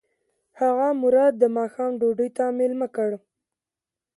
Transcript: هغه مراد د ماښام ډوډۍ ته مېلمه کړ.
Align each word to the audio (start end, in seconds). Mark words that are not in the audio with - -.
هغه 0.59 0.87
مراد 1.01 1.33
د 1.39 1.43
ماښام 1.57 1.91
ډوډۍ 1.99 2.29
ته 2.37 2.43
مېلمه 2.57 2.87
کړ. 2.95 3.11